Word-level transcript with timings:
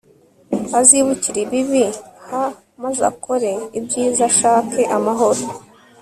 azibukire 0.79 1.39
ibibi 1.45 1.83
h 2.27 2.29
maze 2.83 3.01
akore 3.11 3.51
ibyiza 3.79 4.21
ashake 4.31 4.81
amahoro 4.97 5.43